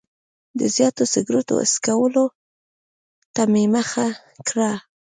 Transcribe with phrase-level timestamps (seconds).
[0.59, 2.25] د زیاتو سګرټو څکولو
[3.35, 4.07] ته مې مخه
[4.47, 4.71] کړه.